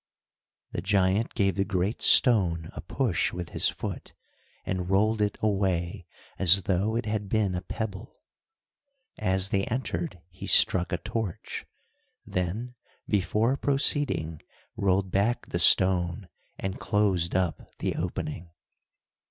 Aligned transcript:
The 0.71 0.81
giant 0.81 1.35
gave 1.35 1.53
the 1.53 1.63
great 1.63 2.01
stone 2.01 2.71
a 2.73 2.81
push 2.81 3.31
with 3.33 3.49
his 3.49 3.69
foot, 3.69 4.15
and 4.65 4.89
rolled 4.89 5.21
it 5.21 5.37
away 5.41 6.07
as 6.39 6.63
though 6.63 6.95
it 6.95 7.05
had 7.05 7.29
been 7.29 7.53
a 7.53 7.61
pebble. 7.61 8.23
As 9.19 9.49
they 9.49 9.65
entered 9.65 10.19
he 10.31 10.47
struck 10.47 10.91
a 10.91 10.97
torch, 10.97 11.67
then, 12.25 12.73
before 13.07 13.55
proceeding, 13.57 14.41
rolled 14.75 15.11
back 15.11 15.45
the 15.45 15.59
stone 15.59 16.27
and 16.57 16.79
closed 16.79 17.35
up 17.35 17.61
the 17.77 17.93
opening. 17.95 18.49